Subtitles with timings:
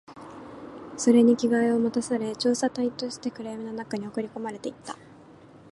[0.97, 4.97] それに着替えを持たされ、調査隊として暗闇の中に送り込まれていった